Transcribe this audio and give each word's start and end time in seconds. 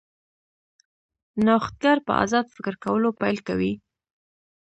نوښتګر 1.45 1.97
په 2.07 2.13
ازاد 2.23 2.45
فکر 2.55 2.73
کولو 2.83 3.09
پیل 3.19 3.37
کوي. 3.47 3.73